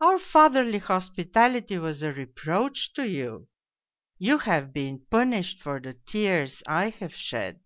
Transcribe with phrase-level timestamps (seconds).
[0.00, 3.46] Our fatherly hospitality was a reproach to you!
[4.16, 7.60] You have been punished for the tears I have shed.'